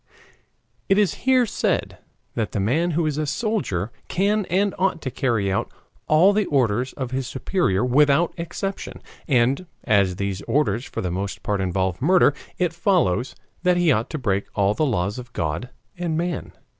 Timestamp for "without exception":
7.85-9.03